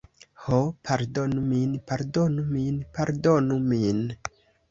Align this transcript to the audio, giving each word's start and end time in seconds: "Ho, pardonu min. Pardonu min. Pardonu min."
"Ho, 0.43 0.59
pardonu 0.87 1.43
min. 1.49 1.75
Pardonu 1.91 2.45
min. 2.55 2.81
Pardonu 2.95 3.59
min." 3.69 4.03